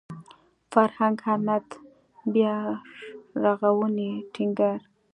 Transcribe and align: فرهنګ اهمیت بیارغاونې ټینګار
فرهنګ 0.71 1.17
اهمیت 1.27 1.67
بیارغاونې 2.33 4.11
ټینګار 4.33 4.79